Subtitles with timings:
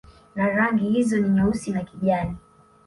[0.35, 2.37] Na rangi hizo ni Nyeusi na kijani